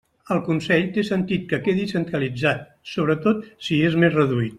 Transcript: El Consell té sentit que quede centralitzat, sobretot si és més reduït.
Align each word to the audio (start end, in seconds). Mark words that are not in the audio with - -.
El 0.35 0.39
Consell 0.45 0.85
té 0.95 1.03
sentit 1.09 1.43
que 1.51 1.59
quede 1.67 1.83
centralitzat, 1.91 2.65
sobretot 2.95 3.45
si 3.69 3.79
és 3.91 3.99
més 4.05 4.19
reduït. 4.21 4.49